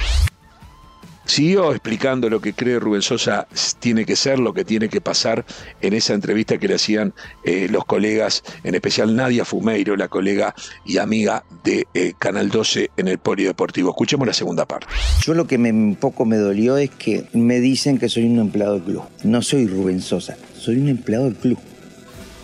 Siguió 1.29 1.71
explicando 1.73 2.27
lo 2.27 2.41
que 2.41 2.53
cree 2.53 2.79
Rubén 2.79 3.03
Sosa 3.03 3.47
tiene 3.77 4.03
que 4.03 4.15
ser, 4.15 4.39
lo 4.39 4.51
que 4.51 4.65
tiene 4.65 4.89
que 4.89 4.99
pasar 4.99 5.45
en 5.79 5.93
esa 5.93 6.15
entrevista 6.15 6.57
que 6.57 6.67
le 6.67 6.73
hacían 6.73 7.13
eh, 7.43 7.67
los 7.69 7.85
colegas, 7.85 8.43
en 8.63 8.73
especial 8.73 9.15
Nadia 9.15 9.45
Fumeiro, 9.45 9.95
la 9.95 10.07
colega 10.07 10.55
y 10.87 10.97
amiga 10.97 11.43
de 11.63 11.85
eh, 11.93 12.13
Canal 12.17 12.49
12 12.49 12.89
en 12.97 13.07
el 13.09 13.19
Polideportivo. 13.19 13.91
Escuchemos 13.91 14.25
la 14.25 14.33
segunda 14.33 14.65
parte. 14.65 14.87
Yo 15.23 15.35
lo 15.35 15.45
que 15.45 15.57
un 15.57 15.97
poco 15.99 16.25
me 16.25 16.35
dolió 16.35 16.77
es 16.77 16.89
que 16.89 17.27
me 17.33 17.59
dicen 17.59 17.99
que 17.99 18.09
soy 18.09 18.25
un 18.25 18.39
empleado 18.39 18.73
del 18.73 18.83
club. 18.83 19.03
No 19.23 19.43
soy 19.43 19.67
Rubén 19.67 20.01
Sosa, 20.01 20.35
soy 20.57 20.77
un 20.77 20.89
empleado 20.89 21.25
del 21.25 21.35
club. 21.35 21.59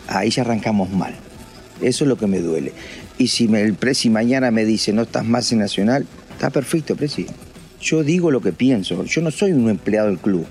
Ahí 0.08 0.30
ya 0.30 0.44
arrancamos 0.44 0.92
mal. 0.92 1.15
Eso 1.82 2.04
es 2.04 2.08
lo 2.08 2.18
que 2.18 2.27
me 2.27 2.39
duele. 2.39 2.72
Y 3.18 3.30
si 3.30 3.46
el 3.51 3.74
Presi 3.74 4.12
mañana 4.12 4.51
me 4.51 4.63
dice 4.63 4.94
no 4.94 5.01
estás 5.01 5.25
más 5.25 5.51
en 5.51 5.58
Nacional, 5.58 6.06
está 6.36 6.51
perfecto, 6.51 6.96
Presi. 6.96 7.25
Yo 7.82 8.03
digo 8.03 8.32
lo 8.32 8.41
que 8.41 8.51
pienso. 8.51 9.03
Yo 9.05 9.22
no 9.22 9.32
soy 9.32 9.51
un 9.51 9.70
empleado 9.70 10.08
del 10.08 10.20
club. 10.20 10.46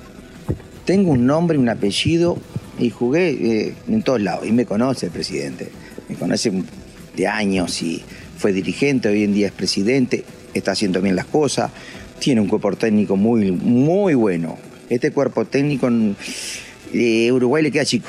Tengo 0.85 1.13
un 1.13 1.27
nombre, 1.27 1.59
un 1.59 1.69
apellido 1.69 2.37
y 2.79 2.91
jugué 2.91 3.31
eh, 3.31 3.75
en 3.89 4.03
todos 4.03 4.21
lados. 4.21 4.47
Y 4.47 4.53
me 4.53 4.67
conoce 4.67 5.07
el 5.07 5.13
presidente. 5.13 5.71
Me 6.09 6.17
conoce 6.17 6.53
de 7.17 7.27
años 7.27 7.83
y 7.83 8.03
fue 8.37 8.53
dirigente, 8.53 9.09
hoy 9.09 9.25
en 9.25 9.33
día 9.33 9.47
es 9.47 9.53
presidente, 9.53 10.25
está 10.53 10.73
haciendo 10.73 11.01
bien 11.01 11.17
las 11.17 11.27
cosas, 11.27 11.71
tiene 12.19 12.41
un 12.41 12.49
cuerpo 12.49 12.73
técnico 12.77 13.17
muy, 13.17 13.53
muy 13.53 14.15
bueno. 14.15 14.59
Este 14.91 15.13
cuerpo 15.13 15.45
técnico 15.45 15.89
en 15.89 16.17
Uruguay 17.33 17.63
le 17.63 17.71
queda 17.71 17.85
chico, 17.85 18.09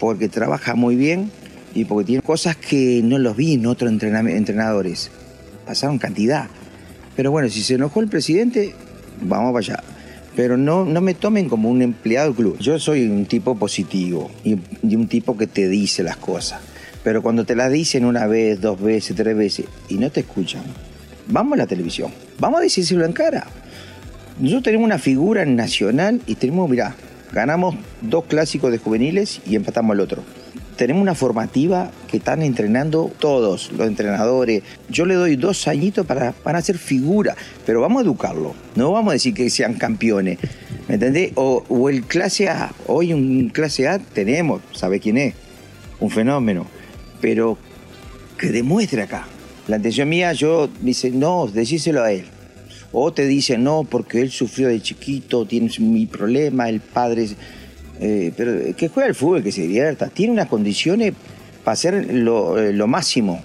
porque 0.00 0.28
trabaja 0.28 0.74
muy 0.74 0.96
bien 0.96 1.30
y 1.74 1.84
porque 1.84 2.06
tiene 2.06 2.22
cosas 2.22 2.56
que 2.56 3.02
no 3.04 3.18
los 3.18 3.36
vi 3.36 3.54
en 3.54 3.66
otros 3.66 3.90
entrenadores. 3.90 5.10
Pasaron 5.66 5.98
cantidad. 5.98 6.48
Pero 7.18 7.32
bueno, 7.32 7.48
si 7.48 7.64
se 7.64 7.74
enojó 7.74 8.00
el 8.00 8.06
presidente, 8.06 8.76
vamos 9.20 9.52
para 9.52 9.58
allá. 9.58 9.84
pero 10.36 10.56
no, 10.56 10.84
no 10.84 11.00
me 11.00 11.14
tomen 11.14 11.48
como 11.48 11.68
un 11.68 11.82
empleado 11.82 12.28
del 12.28 12.36
club. 12.36 12.58
Yo 12.60 12.78
soy 12.78 13.08
un 13.08 13.26
tipo 13.26 13.56
positivo 13.56 14.30
y, 14.44 14.56
y 14.84 14.94
un 14.94 15.08
tipo 15.08 15.36
que 15.36 15.48
te 15.48 15.68
dice 15.68 16.04
las 16.04 16.16
cosas. 16.16 16.60
Pero 17.02 17.20
cuando 17.20 17.44
te 17.44 17.56
las 17.56 17.72
dicen 17.72 18.04
una 18.04 18.28
vez, 18.28 18.60
dos 18.60 18.80
veces, 18.80 19.16
tres 19.16 19.36
veces 19.36 19.66
y 19.88 19.96
no 19.96 20.12
te 20.12 20.20
escuchan, 20.20 20.62
vamos 21.26 21.54
a 21.54 21.56
la 21.56 21.66
televisión, 21.66 22.12
vamos 22.38 22.60
a 22.60 22.62
decírselo 22.62 23.04
en 23.04 23.12
cara. 23.12 23.48
Nosotros 24.38 24.62
tenemos 24.62 24.86
una 24.86 25.00
figura 25.00 25.44
nacional 25.44 26.20
y 26.24 26.36
tenemos, 26.36 26.70
mirá, 26.70 26.94
ganamos 27.32 27.74
dos 28.00 28.26
clásicos 28.26 28.70
de 28.70 28.78
juveniles 28.78 29.40
y 29.44 29.56
empatamos 29.56 29.94
al 29.94 30.00
otro. 30.02 30.22
Tenemos 30.78 31.02
una 31.02 31.16
formativa 31.16 31.90
que 32.06 32.18
están 32.18 32.40
entrenando 32.40 33.10
todos 33.18 33.72
los 33.72 33.88
entrenadores. 33.88 34.62
Yo 34.88 35.06
le 35.06 35.14
doy 35.14 35.34
dos 35.34 35.66
añitos 35.66 36.06
para, 36.06 36.30
para 36.30 36.58
hacer 36.58 36.78
figura, 36.78 37.34
pero 37.66 37.80
vamos 37.80 37.98
a 37.98 38.04
educarlo. 38.04 38.54
No 38.76 38.92
vamos 38.92 39.10
a 39.10 39.14
decir 39.14 39.34
que 39.34 39.50
sean 39.50 39.74
campeones. 39.74 40.38
¿Me 40.86 40.94
entendés? 40.94 41.32
O, 41.34 41.88
el 41.90 42.04
clase 42.04 42.48
A. 42.48 42.70
Hoy 42.86 43.12
un 43.12 43.48
clase 43.48 43.88
A 43.88 43.98
tenemos, 43.98 44.62
¿sabe 44.72 45.00
quién 45.00 45.18
es? 45.18 45.34
Un 45.98 46.10
fenómeno. 46.10 46.64
Pero 47.20 47.58
que 48.38 48.52
demuestre 48.52 49.02
acá. 49.02 49.26
La 49.66 49.78
intención 49.78 50.08
mía, 50.08 50.32
yo 50.32 50.68
dice, 50.80 51.10
no, 51.10 51.48
decíselo 51.48 52.04
a 52.04 52.12
él. 52.12 52.24
O 52.92 53.12
te 53.12 53.26
dice, 53.26 53.58
no, 53.58 53.82
porque 53.82 54.20
él 54.20 54.30
sufrió 54.30 54.68
de 54.68 54.80
chiquito, 54.80 55.44
tiene 55.44 55.72
mi 55.80 56.06
problema, 56.06 56.68
el 56.68 56.78
padre... 56.78 57.26
eh, 58.00 58.32
pero 58.36 58.74
que 58.76 58.88
juegue 58.88 59.08
al 59.08 59.14
fútbol, 59.14 59.42
que 59.42 59.52
se 59.52 59.62
divierta. 59.62 60.08
Tiene 60.08 60.32
unas 60.32 60.48
condiciones 60.48 61.14
para 61.64 61.72
hacer 61.74 62.14
lo, 62.14 62.58
eh, 62.58 62.72
lo 62.72 62.86
máximo. 62.86 63.40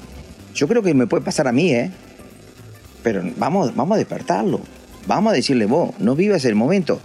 Yo 0.53 0.67
creo 0.67 0.81
que 0.83 0.93
me 0.93 1.07
puede 1.07 1.23
pasar 1.23 1.47
a 1.47 1.51
mí, 1.51 1.71
¿eh? 1.71 1.91
Pero 3.01 3.23
vamos, 3.37 3.75
vamos 3.75 3.95
a 3.95 3.97
despertarlo. 3.97 4.61
Vamos 5.07 5.33
a 5.33 5.35
decirle, 5.35 5.65
vos, 5.65 5.91
no 5.99 6.15
vivas 6.15 6.45
el 6.45 6.55
momento. 6.55 6.99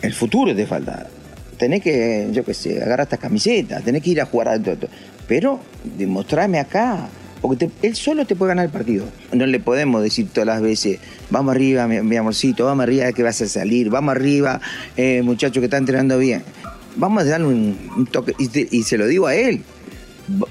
El 0.00 0.14
futuro 0.14 0.54
te 0.54 0.66
falta. 0.66 1.06
Tenés 1.58 1.82
que, 1.82 2.28
yo 2.32 2.44
qué 2.44 2.54
sé, 2.54 2.76
agarrar 2.82 3.00
estas 3.06 3.18
camisetas, 3.18 3.82
tenés 3.82 4.02
que 4.02 4.10
ir 4.10 4.20
a 4.20 4.26
jugar 4.26 4.48
a... 4.48 4.60
Pero 5.26 5.58
demostrarme 5.96 6.58
acá. 6.58 7.08
Porque 7.42 7.66
te- 7.66 7.86
él 7.86 7.94
solo 7.94 8.24
te 8.26 8.34
puede 8.34 8.50
ganar 8.50 8.64
el 8.64 8.70
partido. 8.70 9.04
No 9.32 9.46
le 9.46 9.60
podemos 9.60 10.02
decir 10.02 10.28
todas 10.32 10.46
las 10.46 10.60
veces, 10.60 10.98
vamos 11.30 11.54
arriba, 11.54 11.86
mi, 11.86 12.00
mi 12.00 12.16
amorcito, 12.16 12.64
vamos 12.64 12.82
arriba 12.84 13.12
que 13.12 13.22
vas 13.22 13.40
a 13.42 13.46
salir, 13.46 13.90
vamos 13.90 14.12
arriba, 14.12 14.60
eh, 14.96 15.22
muchacho 15.22 15.60
que 15.60 15.66
está 15.66 15.76
entrenando 15.76 16.18
bien. 16.18 16.42
Vamos 16.98 17.22
a 17.22 17.26
darle 17.26 17.46
un, 17.46 17.78
un 17.96 18.06
toque, 18.06 18.34
y, 18.38 18.48
te- 18.48 18.68
y 18.70 18.82
se 18.82 18.98
lo 18.98 19.06
digo 19.06 19.26
a 19.26 19.34
él. 19.34 19.62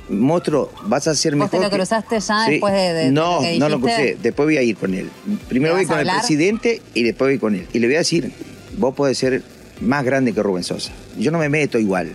Mostro, 0.09 0.71
vas 0.87 1.07
a 1.07 1.13
ser 1.13 1.33
¿Vos 1.35 1.41
mejor. 1.51 1.59
te 1.59 1.65
lo 1.65 1.69
cruzaste 1.69 2.19
ya 2.19 2.49
después 2.49 2.73
de- 2.73 2.79
de- 2.79 2.93
de 3.05 3.11
No, 3.11 3.35
lo 3.35 3.41
que 3.41 3.59
no 3.59 3.69
lo 3.69 3.79
crucé. 3.79 4.17
Después 4.21 4.47
voy 4.47 4.57
a 4.57 4.63
ir 4.63 4.75
con 4.75 4.93
él. 4.93 5.09
Primero 5.47 5.75
¿Le 5.75 5.81
voy 5.83 5.87
con 5.87 5.99
el 5.99 6.07
presidente 6.07 6.81
y 6.95 7.03
después 7.03 7.29
voy 7.31 7.37
con 7.39 7.53
él. 7.55 7.67
Y 7.73 7.79
le 7.79 7.87
voy 7.87 7.95
a 7.95 7.99
decir, 7.99 8.31
vos 8.77 8.95
podés 8.95 9.17
ser 9.19 9.43
más 9.81 10.03
grande 10.03 10.33
que 10.33 10.41
Rubén 10.41 10.63
Sosa. 10.63 10.91
Yo 11.19 11.29
no 11.31 11.37
me 11.37 11.49
meto 11.49 11.77
igual. 11.77 12.13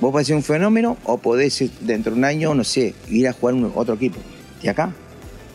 Vos 0.00 0.12
podés 0.12 0.28
ser 0.28 0.36
un 0.36 0.42
fenómeno 0.42 0.96
o 1.04 1.18
podés 1.18 1.60
eh, 1.60 1.70
dentro 1.80 2.12
de 2.12 2.18
un 2.18 2.24
año, 2.24 2.54
no 2.54 2.64
sé, 2.64 2.94
ir 3.10 3.28
a 3.28 3.32
jugar 3.32 3.54
un- 3.54 3.72
otro 3.74 3.94
equipo. 3.96 4.18
¿Y 4.62 4.68
acá? 4.68 4.92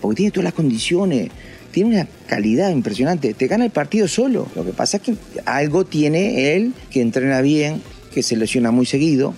Porque 0.02 0.18
tiene 0.18 0.32
todas 0.32 0.44
las 0.46 0.54
condiciones. 0.54 1.30
Tiene 1.72 1.96
una 1.96 2.08
calidad 2.28 2.70
impresionante. 2.70 3.34
Te 3.34 3.48
gana 3.48 3.66
el 3.66 3.72
partido 3.72 4.08
solo. 4.08 4.48
Lo 4.56 4.64
que 4.66 4.72
pasa 4.72 4.98
es 4.98 5.04
que 5.04 5.16
algo 5.46 5.86
tiene 5.86 6.56
él 6.56 6.74
que 6.92 7.02
entrena 7.02 7.42
bien, 7.42 7.82
que 8.13 8.24
se 8.24 8.36
lesiona 8.36 8.72
muy 8.72 8.86
seguido. 8.86 9.34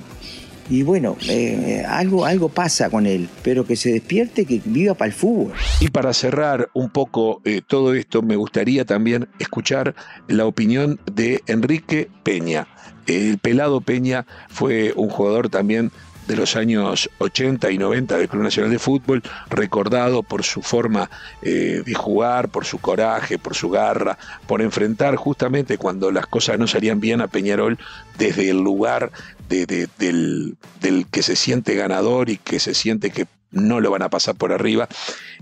Y 0.69 0.83
bueno, 0.83 1.17
eh, 1.27 1.83
algo, 1.87 2.25
algo 2.25 2.47
pasa 2.47 2.89
con 2.89 3.05
él. 3.05 3.27
Pero 3.43 3.65
que 3.65 3.75
se 3.75 3.91
despierte, 3.91 4.45
que 4.45 4.61
viva 4.63 4.93
para 4.93 5.07
el 5.07 5.13
fútbol. 5.13 5.53
Y 5.81 5.89
para 5.89 6.13
cerrar 6.13 6.69
un 6.73 6.89
poco 6.89 7.41
eh, 7.43 7.61
todo 7.65 7.93
esto, 7.93 8.21
me 8.21 8.37
gustaría 8.37 8.85
también 8.85 9.27
escuchar 9.39 9.95
la 10.27 10.45
opinión 10.45 10.99
de 11.11 11.41
Enrique 11.47 12.09
Peña. 12.23 12.67
El 13.05 13.37
pelado 13.39 13.81
Peña 13.81 14.25
fue 14.47 14.93
un 14.95 15.09
jugador 15.09 15.49
también 15.49 15.91
de 16.27 16.35
los 16.35 16.55
años 16.55 17.09
80 17.17 17.71
y 17.71 17.77
90 17.77 18.17
del 18.17 18.29
Club 18.29 18.43
Nacional 18.43 18.71
de 18.71 18.79
Fútbol, 18.79 19.21
recordado 19.49 20.23
por 20.23 20.43
su 20.43 20.61
forma 20.61 21.09
eh, 21.41 21.83
de 21.85 21.93
jugar, 21.93 22.49
por 22.49 22.65
su 22.65 22.77
coraje, 22.79 23.37
por 23.39 23.55
su 23.55 23.69
garra, 23.69 24.17
por 24.47 24.61
enfrentar 24.61 25.15
justamente 25.15 25.77
cuando 25.77 26.11
las 26.11 26.27
cosas 26.27 26.57
no 26.59 26.67
salían 26.67 26.99
bien 26.99 27.21
a 27.21 27.27
Peñarol 27.27 27.77
desde 28.17 28.49
el 28.49 28.57
lugar 28.61 29.11
de- 29.49 29.65
de- 29.65 29.89
del, 29.99 30.55
del 30.79 31.07
que 31.07 31.23
se 31.23 31.35
siente 31.35 31.75
ganador 31.75 32.29
y 32.29 32.37
que 32.37 32.59
se 32.59 32.73
siente 32.73 33.11
que 33.11 33.25
no 33.51 33.81
lo 33.81 33.91
van 33.91 34.01
a 34.01 34.09
pasar 34.09 34.35
por 34.35 34.53
arriba, 34.53 34.87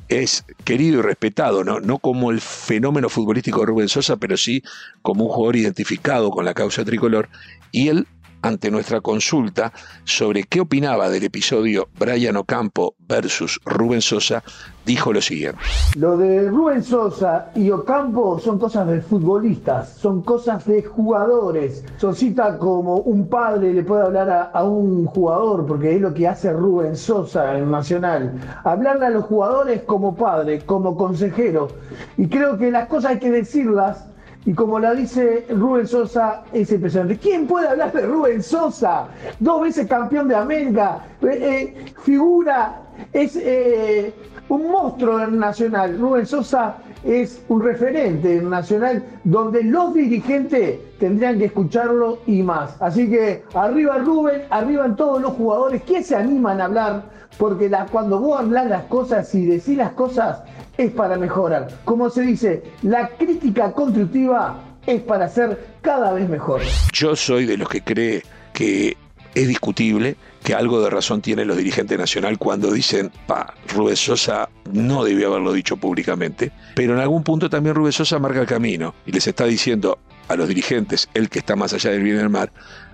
es 0.07 0.43
querido 0.63 0.97
y 0.99 1.01
respetado, 1.03 1.63
¿no? 1.63 1.79
no 1.79 1.99
como 1.99 2.31
el 2.31 2.41
fenómeno 2.41 3.07
futbolístico 3.09 3.59
de 3.59 3.67
Rubén 3.67 3.89
Sosa, 3.89 4.17
pero 4.17 4.35
sí 4.37 4.63
como 5.03 5.25
un 5.25 5.29
jugador 5.31 5.55
identificado 5.57 6.31
con 6.31 6.43
la 6.45 6.55
causa 6.55 6.83
tricolor. 6.83 7.29
Y 7.71 7.89
él, 7.89 8.07
ante 8.41 8.71
nuestra 8.71 9.01
consulta 9.01 9.71
sobre 10.03 10.43
qué 10.43 10.61
opinaba 10.61 11.09
del 11.09 11.23
episodio 11.23 11.89
Brian 11.97 12.37
Ocampo 12.37 12.95
versus 13.07 13.59
Rubén 13.65 14.01
Sosa, 14.01 14.43
dijo 14.85 15.11
lo 15.11 15.21
siguiente. 15.21 15.59
Lo 15.95 16.17
de 16.17 16.49
Rubén 16.49 16.83
Sosa 16.83 17.51
y 17.55 17.69
Ocampo 17.69 18.39
son 18.39 18.59
cosas 18.59 18.87
de 18.87 19.01
futbolistas, 19.01 19.89
son 19.93 20.21
cosas 20.21 20.65
de 20.65 20.83
jugadores. 20.83 21.83
Sosita 21.97 22.57
como 22.57 22.97
un 22.97 23.27
padre 23.27 23.73
le 23.73 23.83
puede 23.83 24.03
hablar 24.03 24.29
a, 24.29 24.43
a 24.43 24.63
un 24.63 25.05
jugador, 25.05 25.65
porque 25.65 25.95
es 25.95 26.01
lo 26.01 26.13
que 26.13 26.27
hace 26.27 26.53
Rubén 26.53 26.95
Sosa 26.95 27.57
en 27.57 27.69
Nacional. 27.69 28.33
Hablarle 28.63 29.07
a 29.07 29.09
los 29.09 29.25
jugadores 29.25 29.83
como 29.83 30.15
padre, 30.15 30.61
como 30.65 30.95
consejero. 30.95 31.69
Y 32.17 32.27
creo 32.27 32.57
que 32.57 32.71
las 32.71 32.87
cosas 32.87 33.11
hay 33.11 33.19
que 33.19 33.31
decirlas. 33.31 34.05
Y 34.45 34.53
como 34.53 34.79
la 34.79 34.93
dice 34.93 35.45
Rubén 35.49 35.85
Sosa, 35.85 36.43
es 36.53 36.71
impresionante. 36.71 37.17
¿Quién 37.17 37.45
puede 37.45 37.67
hablar 37.67 37.91
de 37.91 38.05
Rubén 38.05 38.41
Sosa? 38.41 39.07
Dos 39.39 39.61
veces 39.61 39.87
campeón 39.87 40.27
de 40.27 40.35
América, 40.35 40.99
eh, 41.21 41.27
eh, 41.27 41.85
figura, 42.03 42.81
es 43.13 43.35
eh, 43.35 44.13
un 44.49 44.71
monstruo 44.71 45.27
Nacional. 45.27 45.97
Rubén 45.99 46.25
Sosa 46.25 46.77
es 47.03 47.41
un 47.47 47.61
referente 47.61 48.37
en 48.37 48.49
Nacional 48.49 49.03
donde 49.23 49.63
los 49.63 49.93
dirigentes 49.93 50.79
tendrían 50.99 51.39
que 51.39 51.45
escucharlo 51.45 52.19
y 52.27 52.41
más. 52.43 52.75
Así 52.81 53.09
que 53.09 53.43
arriba 53.53 53.97
Rubén, 53.99 54.43
arriba 54.49 54.85
en 54.85 54.95
todos 54.95 55.21
los 55.21 55.33
jugadores 55.33 55.83
que 55.83 56.03
se 56.03 56.15
animan 56.15 56.61
a 56.61 56.65
hablar, 56.65 57.03
porque 57.37 57.71
cuando 57.91 58.19
vos 58.19 58.39
hablas 58.39 58.67
las 58.67 58.83
cosas 58.85 59.33
y 59.33 59.45
decís 59.45 59.77
las 59.77 59.91
cosas 59.91 60.41
es 60.77 60.91
para 60.91 61.17
mejorar. 61.17 61.69
Como 61.85 62.09
se 62.09 62.21
dice, 62.21 62.63
la 62.81 63.09
crítica 63.09 63.71
constructiva 63.71 64.59
es 64.85 65.01
para 65.01 65.27
ser 65.27 65.59
cada 65.81 66.13
vez 66.13 66.27
mejor. 66.27 66.61
Yo 66.93 67.15
soy 67.15 67.45
de 67.45 67.57
los 67.57 67.69
que 67.69 67.81
cree 67.81 68.23
que 68.53 68.97
es 69.35 69.47
discutible, 69.47 70.15
que 70.43 70.53
algo 70.53 70.81
de 70.81 70.89
razón 70.89 71.21
tiene 71.21 71.45
los 71.45 71.57
dirigentes 71.57 71.97
nacional 71.97 72.37
cuando 72.37 72.71
dicen, 72.71 73.11
pa, 73.27 73.53
Rubén 73.73 73.95
Sosa 73.95 74.49
no 74.71 75.03
debió 75.03 75.29
haberlo 75.29 75.53
dicho 75.53 75.77
públicamente, 75.77 76.51
pero 76.75 76.93
en 76.93 76.99
algún 76.99 77.23
punto 77.23 77.49
también 77.49 77.75
Rubén 77.75 77.91
Sosa 77.91 78.19
marca 78.19 78.41
el 78.41 78.47
camino 78.47 78.95
y 79.05 79.11
les 79.11 79.27
está 79.27 79.45
diciendo 79.45 79.99
a 80.27 80.35
los 80.35 80.47
dirigentes, 80.47 81.09
el 81.13 81.29
que 81.29 81.39
está 81.39 81.55
más 81.55 81.73
allá 81.73 81.91
del 81.91 82.03
bien 82.03 82.15
y 82.15 82.19
del 82.19 82.29
mal, 82.29 82.51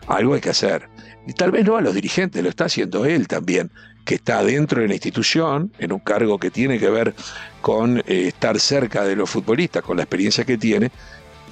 algo 0.08 0.34
hay 0.34 0.42
que 0.42 0.50
hacer. 0.50 0.88
Y 1.28 1.34
tal 1.34 1.52
vez 1.52 1.66
no 1.66 1.76
a 1.76 1.82
los 1.82 1.94
dirigentes, 1.94 2.42
lo 2.42 2.50
está 2.50 2.66
haciendo 2.66 3.06
él 3.06 3.28
también, 3.28 3.72
que 4.06 4.16
está 4.16 4.44
dentro 4.44 4.82
de 4.82 4.88
la 4.88 4.94
institución, 4.94 5.72
en 5.80 5.92
un 5.92 6.00
cargo 6.00 6.38
que 6.38 6.52
tiene 6.52 6.80
que 6.80 6.90
ver 6.90 7.14
con 7.62 8.00
eh, 8.00 8.28
estar 8.28 8.60
cerca 8.60 9.04
de 9.04 9.16
los 9.16 9.30
futbolistas, 9.30 9.84
con 9.84 9.98
la 9.98 10.04
experiencia 10.04 10.46
que 10.46 10.58
tiene, 10.58 10.92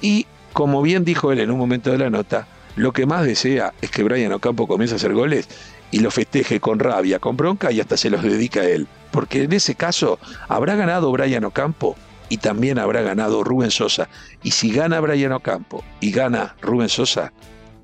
y 0.00 0.26
como 0.52 0.80
bien 0.82 1.04
dijo 1.04 1.32
él 1.32 1.40
en 1.40 1.50
un 1.50 1.58
momento 1.58 1.90
de 1.90 1.98
la 1.98 2.10
nota, 2.10 2.46
lo 2.76 2.92
que 2.92 3.06
más 3.06 3.24
desea 3.24 3.72
es 3.80 3.90
que 3.90 4.02
Brian 4.02 4.32
Ocampo 4.32 4.66
comience 4.66 4.94
a 4.94 4.96
hacer 4.96 5.12
goles 5.12 5.48
y 5.94 6.00
lo 6.00 6.10
festeje 6.10 6.58
con 6.58 6.80
rabia, 6.80 7.20
con 7.20 7.36
bronca 7.36 7.70
y 7.70 7.80
hasta 7.80 7.96
se 7.96 8.10
los 8.10 8.20
dedica 8.20 8.62
a 8.62 8.64
él. 8.64 8.88
Porque 9.12 9.44
en 9.44 9.52
ese 9.52 9.76
caso 9.76 10.18
habrá 10.48 10.74
ganado 10.74 11.12
Brian 11.12 11.44
Ocampo 11.44 11.94
y 12.28 12.38
también 12.38 12.80
habrá 12.80 13.02
ganado 13.02 13.44
Rubén 13.44 13.70
Sosa. 13.70 14.08
Y 14.42 14.50
si 14.50 14.72
gana 14.72 14.98
Brian 14.98 15.30
Ocampo 15.30 15.84
y 16.00 16.10
gana 16.10 16.56
Rubén 16.60 16.88
Sosa, 16.88 17.32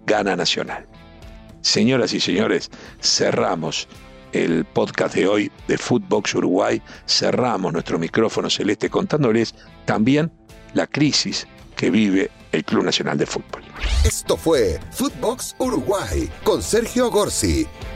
gana 0.07 0.35
Nacional. 0.35 0.89
Señoras 1.61 2.13
y 2.13 2.19
señores, 2.19 2.73
cerramos 3.01 3.87
el 4.33 4.65
podcast 4.65 5.15
de 5.15 5.29
hoy 5.29 5.53
de 5.69 5.79
Footbox 5.79 6.35
Uruguay. 6.35 6.83
Cerramos 7.07 7.73
nuestro 7.73 7.97
micrófono 8.01 8.51
celeste 8.51 8.91
contándoles 8.91 9.55
también 9.85 10.33
la 10.75 10.89
crisis 10.89 11.47
que 11.77 11.91
vive 11.91 12.29
el 12.51 12.65
Club 12.65 12.85
Nacional 12.85 13.19
de 13.19 13.27
Fútbol. 13.27 13.63
Esto 14.05 14.37
fue 14.37 14.81
Footbox 14.93 15.55
Uruguay 15.59 16.29
con 16.43 16.63
Sergio 16.63 17.11
Gorsi, 17.11 17.67